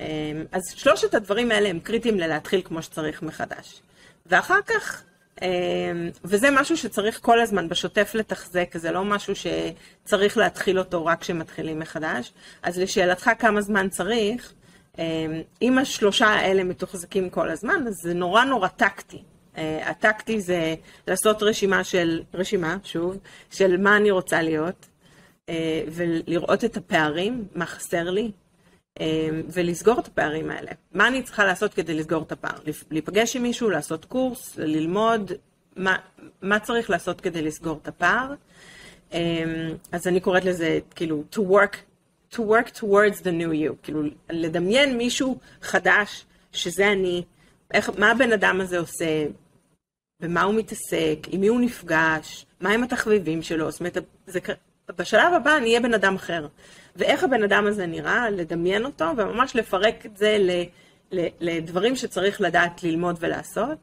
[0.00, 0.04] אמ,
[0.52, 3.80] אז שלושת הדברים האלה הם קריטיים ללהתחיל כמו שצריך מחדש.
[4.26, 5.02] ואחר כך
[6.24, 11.78] וזה משהו שצריך כל הזמן בשוטף לתחזק, זה לא משהו שצריך להתחיל אותו רק כשמתחילים
[11.78, 12.32] מחדש.
[12.62, 14.52] אז לשאלתך כמה זמן צריך,
[15.62, 19.22] אם השלושה האלה מתוחזקים כל הזמן, אז זה נורא נורא טקטי.
[19.56, 20.74] הטקטי זה
[21.08, 23.18] לעשות רשימה של, רשימה, שוב,
[23.50, 24.86] של מה אני רוצה להיות,
[25.88, 28.30] ולראות את הפערים, מה חסר לי,
[29.48, 30.70] ולסגור את הפערים האלה.
[30.92, 32.58] מה אני צריכה לעשות כדי לסגור את הפער?
[32.90, 35.32] להיפגש עם מישהו, לעשות קורס, ללמוד,
[35.76, 35.96] מה,
[36.42, 38.34] מה צריך לעשות כדי לסגור את הפער.
[39.92, 41.76] אז אני קוראת לזה, כאילו, to work,
[42.34, 47.24] to work towards the new you, כאילו, לדמיין מישהו חדש, שזה אני,
[47.74, 49.26] איך, מה הבן אדם הזה עושה,
[50.22, 54.38] במה הוא מתעסק, עם מי הוא נפגש, מהם התחביבים שלו, זאת אומרת, זה,
[54.98, 56.46] בשלב הבא אני אהיה בן אדם אחר.
[56.96, 60.50] ואיך הבן אדם הזה נראה, לדמיין אותו, וממש לפרק את זה ל,
[61.12, 63.78] ל, לדברים שצריך לדעת ללמוד ולעשות.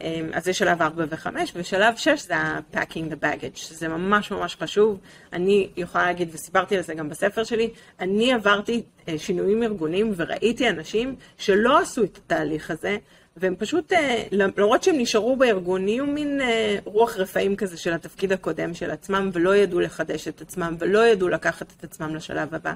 [0.00, 4.56] אמ, אז זה שלב 4 ו-5, ושלב 6 זה ה-packing the baggage, שזה ממש ממש
[4.56, 4.98] חשוב.
[5.32, 10.68] אני יכולה להגיד, וסיפרתי על זה גם בספר שלי, אני עברתי אה, שינויים ארגוניים וראיתי
[10.68, 12.98] אנשים שלא עשו את התהליך הזה,
[13.36, 18.32] והם פשוט, אה, למרות שהם נשארו בארגון, נהיו מין אה, רוח רפאים כזה של התפקיד
[18.32, 22.74] הקודם של עצמם, ולא ידעו לחדש את עצמם, ולא ידעו לקחת את עצמם לשלב הבא.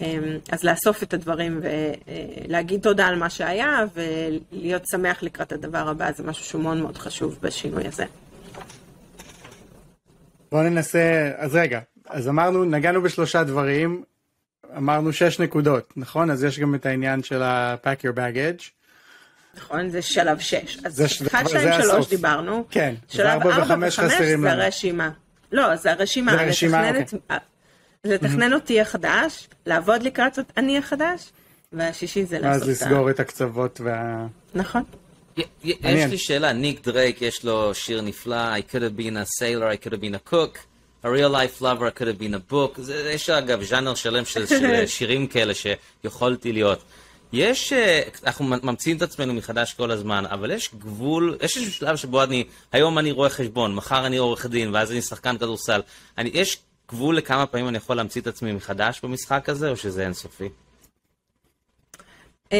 [0.00, 6.12] אמ, אז לאסוף את הדברים ולהגיד תודה על מה שהיה, ולהיות שמח לקראת הדבר הבא,
[6.12, 8.04] זה משהו שהוא מאוד מאוד חשוב בשינוי הזה.
[10.52, 14.02] בואו ננסה, אז רגע, אז אמרנו, נגענו בשלושה דברים,
[14.76, 16.30] אמרנו שש נקודות, נכון?
[16.30, 18.77] אז יש גם את העניין של ה-pack your baggage.
[19.58, 20.78] נכון, זה שלב שש.
[20.84, 22.64] אז אחד, שתיים, שלוש דיברנו.
[22.70, 25.10] כן, שלב ארבע וחמש זה הרשימה.
[25.52, 26.32] לא, זה הרשימה.
[26.32, 27.04] זה הרשימה, אוקיי.
[28.04, 31.30] לתכנן אותי החדש, לעבוד לקראת אני החדש,
[31.72, 32.70] והשישי זה לעשות את ה...
[32.70, 34.26] אז לסגור את הקצוות וה...
[34.54, 34.82] נכון.
[35.64, 39.68] יש לי שאלה, ניק דרייק יש לו שיר נפלא, I could have been a sailor,
[39.68, 40.58] I could have been a cook,
[41.04, 42.80] a real life lover, I could have been a book,
[43.14, 44.44] יש אגב ז'אנר שלם של
[44.86, 46.82] שירים כאלה שיכולתי להיות.
[47.32, 51.96] יש, אה, אנחנו ממציאים את עצמנו מחדש כל הזמן, אבל יש גבול, יש איזשהו שלב
[51.96, 55.80] שבו אני, היום אני רואה חשבון, מחר אני עורך דין, ואז אני שחקן כדורסל.
[56.18, 60.04] אני, יש גבול לכמה פעמים אני יכול להמציא את עצמי מחדש במשחק הזה, או שזה
[60.04, 60.48] אינסופי?
[62.48, 62.50] Um,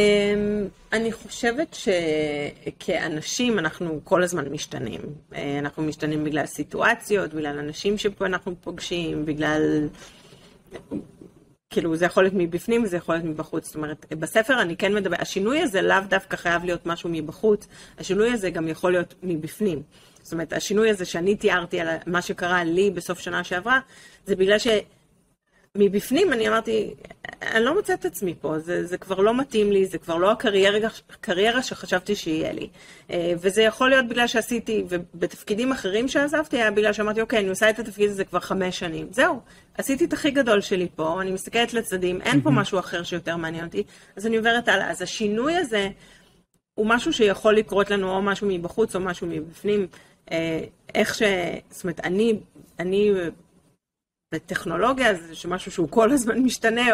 [0.93, 1.77] אני חושבת
[2.79, 5.01] שכאנשים אנחנו כל הזמן משתנים.
[5.01, 9.89] Uh, אנחנו משתנים בגלל סיטואציות, בגלל אנשים שפה אנחנו פוגשים, בגלל...
[11.71, 13.67] כאילו זה יכול להיות מבפנים וזה יכול להיות מבחוץ.
[13.67, 18.31] זאת אומרת, בספר אני כן מדבר, השינוי הזה לאו דווקא חייב להיות משהו מבחוץ, השינוי
[18.33, 19.83] הזה גם יכול להיות מבפנים.
[20.23, 23.81] זאת אומרת, השינוי הזה שאני תיארתי על מה שקרה לי בסוף שנה שעברה,
[24.27, 26.95] זה בגלל שמבפנים אני אמרתי,
[27.43, 30.31] אני לא מוצאת את עצמי פה, זה, זה כבר לא מתאים לי, זה כבר לא
[30.31, 32.69] הקריירה שחשבתי שיהיה לי.
[33.11, 37.71] אה, וזה יכול להיות בגלל שעשיתי, ובתפקידים אחרים שעזבתי, היה בגלל שאמרתי, אוקיי, אני עושה
[37.71, 39.07] את התפקיד הזה כבר חמש שנים.
[39.11, 39.41] זהו,
[39.79, 43.67] עשיתי את הכי גדול שלי פה, אני מסתכלת לצדדים, אין פה משהו אחר שיותר מעניין
[43.67, 43.83] אותי,
[44.17, 44.91] אז אני עוברת הלאה.
[44.91, 45.89] אז השינוי הזה...
[46.79, 49.87] הוא משהו שיכול לקרות לנו או משהו מבחוץ או משהו מבפנים.
[50.31, 50.61] אה,
[50.95, 51.23] איך ש...
[51.71, 52.39] זאת אומרת, אני,
[52.79, 53.13] אני
[54.35, 56.87] בטכנולוגיה זה משהו שהוא כל הזמן משתנה,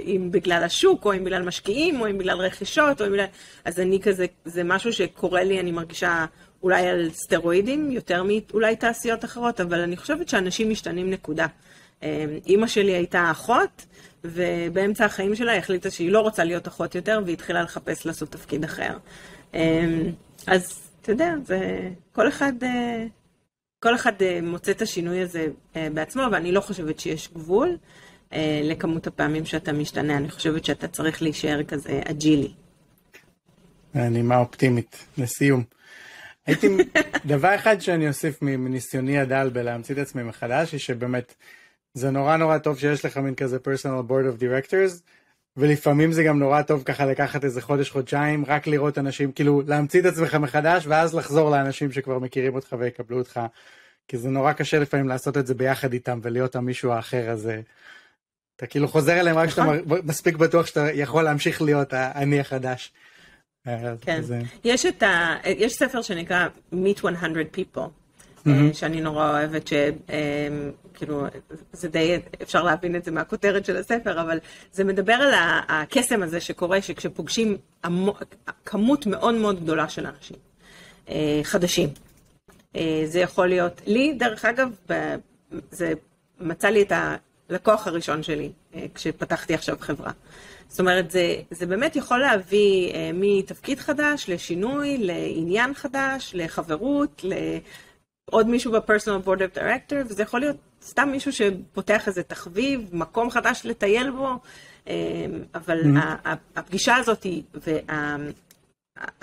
[0.00, 3.26] אם בגלל השוק, או אם בגלל משקיעים, או אם בגלל רכישות, או אם בגלל...
[3.64, 6.26] אז אני כזה, זה משהו שקורה לי, אני מרגישה
[6.62, 11.46] אולי על סטרואידים, יותר מאולי תעשיות אחרות, אבל אני חושבת שאנשים משתנים נקודה.
[12.02, 13.86] אה, אימא שלי הייתה אחות,
[14.24, 18.64] ובאמצע החיים שלה החליטה שהיא לא רוצה להיות אחות יותר, והיא התחילה לחפש לעשות תפקיד
[18.64, 18.96] אחר.
[19.54, 19.86] אה,
[20.46, 21.88] אז אתה יודע, זה...
[22.12, 22.52] כל אחד...
[22.62, 23.06] אה,
[23.82, 27.76] כל אחד אה, מוצא את השינוי הזה אה, בעצמו, ואני לא חושבת שיש גבול
[28.62, 30.16] לכמות הפעמים שאתה משתנה.
[30.16, 32.52] אני חושבת שאתה צריך להישאר כזה אג'ילי.
[33.94, 35.64] נימה אופטימית, לסיום.
[36.46, 36.68] הייתי,
[37.24, 41.34] דבר אחד שאני אוסיף מניסיוני הדל בלהמציא את עצמי מחדש, היא שבאמת,
[41.94, 45.02] זה נורא נורא טוב שיש לך מין כזה personal board of directors,
[45.56, 50.00] ולפעמים זה גם נורא טוב ככה לקחת איזה חודש חודשיים רק לראות אנשים כאילו להמציא
[50.00, 53.40] את עצמך מחדש ואז לחזור לאנשים שכבר מכירים אותך ויקבלו אותך
[54.08, 57.60] כי זה נורא קשה לפעמים לעשות את זה ביחד איתם ולהיות המישהו האחר הזה.
[58.56, 60.00] אתה כאילו חוזר אליהם רק כשאתה נכון.
[60.04, 62.92] מספיק בטוח שאתה יכול להמשיך להיות האני החדש.
[64.00, 64.20] כן,
[64.64, 65.36] יש את ה...
[65.44, 67.12] יש ספר שנקרא Meet 100
[67.56, 67.99] People.
[68.46, 68.74] Mm-hmm.
[68.74, 71.24] שאני נורא אוהבת, שכאילו,
[71.72, 74.38] זה די, אפשר להבין את זה מהכותרת של הספר, אבל
[74.72, 75.32] זה מדבר על
[75.68, 78.14] הקסם הזה שקורה שכשפוגשים המו,
[78.64, 80.36] כמות מאוד מאוד גדולה של אנשים
[81.08, 81.88] אה, חדשים.
[82.76, 84.68] אה, זה יכול להיות, לי, דרך אגב,
[85.70, 85.92] זה
[86.40, 86.92] מצא לי את
[87.50, 88.52] הלקוח הראשון שלי
[88.94, 90.12] כשפתחתי עכשיו חברה.
[90.70, 97.24] זאת אומרת, זה, זה באמת יכול להביא אה, מתפקיד חדש לשינוי, לעניין חדש, לחברות,
[98.30, 103.30] עוד מישהו ב-personal board of director, וזה יכול להיות סתם מישהו שפותח איזה תחביב, מקום
[103.30, 104.38] חדש לטייל בו,
[104.88, 104.94] אה,
[105.54, 106.28] אבל mm-hmm.
[106.56, 107.26] הפגישה הזאת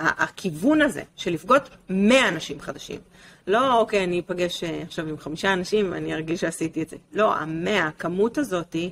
[0.00, 3.00] והכיוון הזה של לפגוש 100 אנשים חדשים.
[3.46, 6.96] לא, אוקיי, אני אפגש אה, עכשיו עם חמישה אנשים ואני ארגיש שעשיתי את זה.
[7.12, 8.90] לא, המאה, הכמות הזאתי,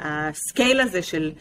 [0.00, 1.32] ה scale הזה של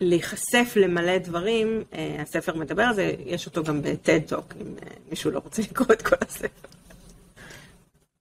[0.00, 4.74] להיחשף למלא דברים, אה, הספר מדבר על זה, יש אותו גם ב TED Talk, אם
[5.10, 6.68] מישהו לא רוצה לקרוא את כל הספר.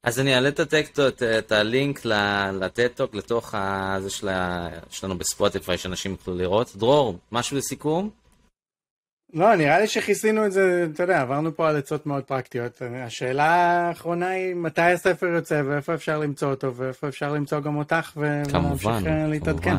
[0.04, 1.08] אז אני אעלה את הטקטו,
[1.40, 2.06] את הלינק
[2.54, 3.56] לטטוק לתוך
[4.00, 4.10] זה
[4.90, 6.76] שלנו בספוטיפיי, שאנשים יוכלו לראות.
[6.76, 8.10] דרור, משהו לסיכום?
[9.34, 12.82] לא, נראה לי שכיסינו את זה, אתה יודע, עברנו פה על עצות מאוד פרקטיות.
[12.96, 18.12] השאלה האחרונה היא מתי הספר יוצא ואיפה אפשר למצוא אותו ואיפה אפשר למצוא גם אותך
[18.18, 19.78] ולהמשיך אה, להתעדכן.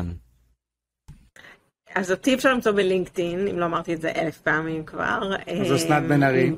[1.95, 5.19] אז אותי אפשר למצוא בלינקדאין, אם לא אמרתי את זה אלף פעמים כבר.
[5.61, 6.51] אז אסנת בן ארי.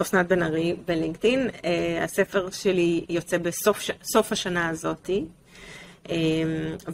[0.00, 1.48] אה, אסנת בן ארי בלינקדאין.
[1.48, 1.64] Uh,
[2.02, 5.24] הספר שלי יוצא בסוף השנה הזאתי.
[6.04, 6.10] Um,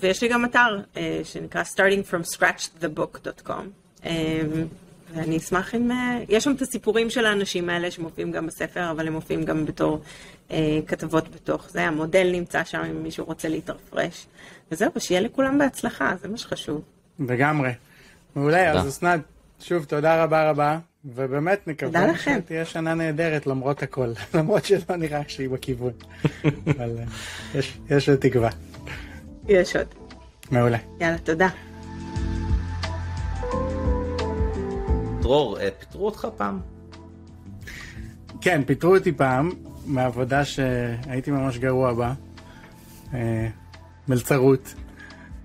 [0.00, 4.02] ויש לי גם אתר uh, שנקרא starting from scratch the book.com.
[4.02, 4.06] Um,
[5.14, 5.90] ואני אשמח אם...
[5.90, 5.94] Uh,
[6.28, 10.00] יש שם את הסיפורים של האנשים האלה שמופיעים גם בספר, אבל הם מופיעים גם בתור
[10.48, 10.52] uh,
[10.86, 11.82] כתבות בתוך זה.
[11.82, 14.26] המודל נמצא שם אם מישהו רוצה להתרפרש.
[14.70, 16.82] וזהו, ושיהיה לכולם בהצלחה, זה מה שחשוב.
[17.18, 17.70] לגמרי.
[18.36, 19.20] מעולה, אז אסנת,
[19.60, 20.78] שוב, תודה רבה רבה.
[21.14, 25.92] ובאמת נקווה שתהיה שנה נהדרת למרות הכל, למרות שלא נראה שהיא בכיוון.
[26.76, 27.04] אבל אה,
[27.54, 28.50] יש, יש עוד תקווה.
[29.48, 29.86] יש עוד.
[30.50, 30.78] מעולה.
[31.00, 31.48] יאללה, תודה.
[35.20, 36.60] דרור, אה, פיטרו אותך פעם?
[38.40, 39.50] כן, פיטרו אותי פעם
[39.86, 42.12] מעבודה שהייתי ממש גרוע בה.
[43.14, 43.48] אה,
[44.08, 44.74] מלצרות.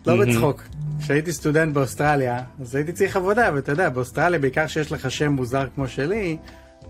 [0.06, 0.63] לא בצחוק.
[1.02, 5.68] כשהייתי סטודנט באוסטרליה, אז הייתי צריך עבודה, ואתה יודע, באוסטרליה, בעיקר שיש לך שם מוזר
[5.76, 6.38] כמו שלי,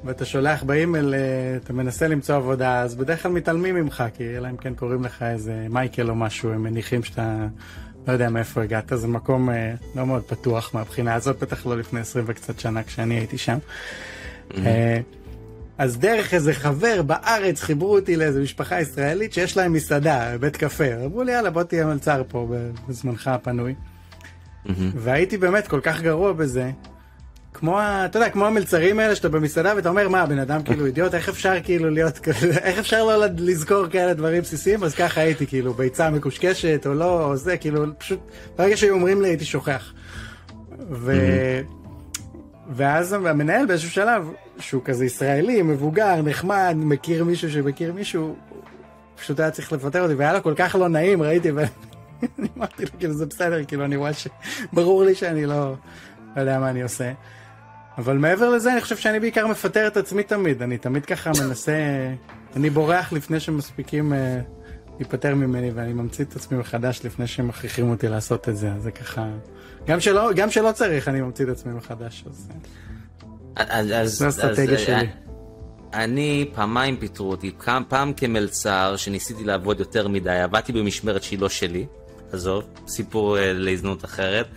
[0.03, 1.19] ואתה שולח באימייל, אה,
[1.63, 5.23] אתה מנסה למצוא עבודה, אז בדרך כלל מתעלמים ממך, כי אלא אם כן קוראים לך
[5.23, 7.47] איזה מייקל או משהו, הם מניחים שאתה
[8.07, 11.99] לא יודע מאיפה הגעת, זה מקום אה, לא מאוד פתוח מהבחינה הזאת, בטח לא לפני
[11.99, 13.57] 20 וקצת שנה כשאני הייתי שם.
[14.49, 14.55] Mm-hmm.
[15.77, 21.05] אז דרך איזה חבר בארץ חיברו אותי לאיזה משפחה ישראלית שיש להם מסעדה, בית קפה.
[21.05, 22.47] אמרו לי, יאללה, בוא תהיה מלצר פה
[22.87, 23.75] בזמנך הפנוי.
[24.95, 26.71] והייתי באמת כל כך גרוע בזה.
[27.53, 31.13] כמו, אתה יודע, כמו המלצרים האלה שאתה במסעדה ואתה אומר, מה, בן אדם כאילו אידיוט,
[31.13, 32.27] איך אפשר כאילו להיות,
[32.67, 34.83] איך אפשר לא לזכור כאלה דברים בסיסיים?
[34.83, 38.19] אז ככה הייתי, כאילו, ביצה מקושקשת או לא, או זה, כאילו, פשוט,
[38.57, 39.93] ברגע שהיו אומרים לי הייתי שוכח.
[40.91, 41.13] ו...
[42.73, 48.35] ואז המנהל באיזשהו שלב, שהוא כזה ישראלי, מבוגר, נחמד, מכיר מישהו שמכיר מישהו,
[49.15, 51.51] פשוט היה צריך לפטר אותי, והיה לו כל כך לא נעים, ראיתי,
[52.37, 55.75] ואני אמרתי לו, כאילו, זה בסדר, כאילו, אני רואה שברור לי שאני לא,
[56.35, 57.11] לא יודע מה אני עושה.
[57.97, 61.73] אבל מעבר לזה, אני חושב שאני בעיקר מפטר את עצמי תמיד, אני תמיד ככה מנסה,
[62.55, 64.39] אני בורח לפני שמספיקים אה,
[64.99, 68.91] להיפטר ממני, ואני ממציא את עצמי מחדש לפני שמכריחים אותי לעשות את זה, אז זה
[68.91, 69.29] ככה...
[69.87, 72.23] גם שלא, גם שלא צריך, אני ממציא את עצמי מחדש.
[72.27, 72.49] אז...
[74.05, 74.95] זו האסטרטגיה שלי.
[74.95, 75.01] אה,
[75.93, 77.51] אני, פעמיים פיטרו אותי,
[77.87, 81.85] פעם כמלצר, שניסיתי לעבוד יותר מדי, עבדתי במשמרת שהיא לא שלי,
[82.33, 84.47] עזוב, סיפור uh, להזדמנות אחרת,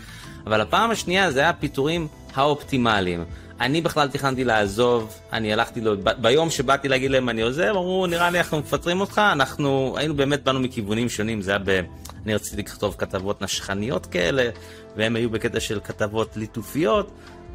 [0.47, 3.25] אבל הפעם השנייה זה היה הפיטורים האופטימליים.
[3.61, 8.31] אני בכלל תכננתי לעזוב, אני הלכתי, לו, ביום שבאתי להגיד להם אני עוזב, אמרו נראה
[8.31, 11.81] לי אנחנו מפטרים אותך, אנחנו היינו באמת באנו מכיוונים שונים, זה היה ב...
[12.25, 14.51] אני רציתי לכתוב כתבות נשכניות כאלה,
[14.97, 17.11] והם היו בקטע של כתבות ליטופיות,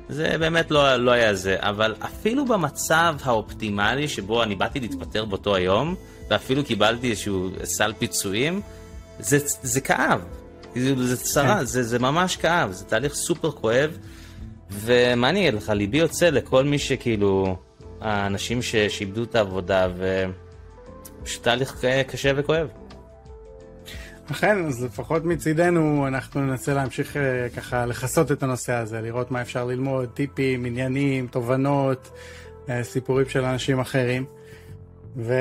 [0.09, 5.55] זה באמת לא, לא היה זה, אבל אפילו במצב האופטימלי שבו אני באתי להתפטר באותו
[5.55, 5.95] היום,
[6.29, 8.61] ואפילו קיבלתי איזשהו סל פיצויים,
[9.19, 10.21] זה, זה כאב.
[10.75, 11.65] זה צרה, כן.
[11.65, 13.97] זה, זה ממש כאב, זה תהליך סופר כואב.
[14.71, 17.57] ומה אני אגיד לך, ליבי יוצא לכל מי שכאילו,
[18.01, 19.87] האנשים שאיבדו את העבודה,
[21.21, 22.67] ופשוט תהליך קשה וכואב.
[24.31, 29.41] אכן, אז לפחות מצידנו אנחנו ננסה להמשיך אה, ככה לכסות את הנושא הזה, לראות מה
[29.41, 32.11] אפשר ללמוד, טיפים, עניינים, תובנות,
[32.69, 34.25] אה, סיפורים של אנשים אחרים.
[35.17, 35.33] ו...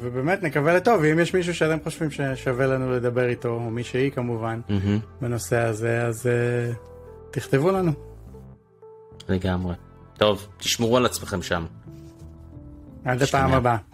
[0.00, 4.10] ובאמת נקווה לטוב, ואם יש מישהו שאתם חושבים ששווה לנו לדבר איתו, או מי שהיא
[4.10, 5.22] כמובן, mm-hmm.
[5.22, 6.76] בנושא הזה, אז uh,
[7.30, 7.92] תכתבו לנו.
[9.28, 9.74] לגמרי.
[10.18, 11.66] טוב, תשמרו על עצמכם שם.
[13.04, 13.89] עד הפעם הבאה.